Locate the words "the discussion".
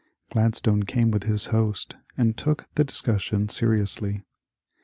2.73-3.49